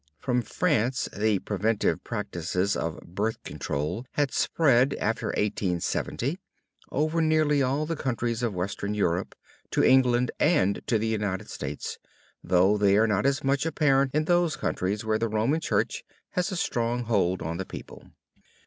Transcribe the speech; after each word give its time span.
From 0.17 0.41
France 0.41 1.07
the 1.15 1.37
preventive 1.37 2.03
practices 2.03 2.75
of 2.75 2.99
"birth 3.01 3.43
control" 3.43 4.07
had 4.13 4.31
spread, 4.33 4.95
after 4.95 5.27
1870, 5.27 6.39
over 6.89 7.21
nearly 7.21 7.61
all 7.61 7.85
the 7.85 7.95
countries 7.95 8.41
of 8.41 8.55
western 8.55 8.95
Europe, 8.95 9.35
to 9.69 9.83
England 9.83 10.31
and 10.39 10.81
to 10.87 10.97
the 10.97 11.05
United 11.09 11.51
States; 11.51 11.99
though 12.43 12.79
they 12.79 12.97
are 12.97 13.05
not 13.05 13.27
as 13.27 13.43
much 13.43 13.63
apparent 13.63 14.15
in 14.15 14.25
those 14.25 14.55
countries 14.55 15.05
where 15.05 15.19
the 15.19 15.29
Roman 15.29 15.59
Church 15.61 16.03
has 16.31 16.51
a 16.51 16.55
strong 16.57 17.03
hold 17.03 17.43
on 17.43 17.57
the 17.57 17.63
people. 17.65 18.07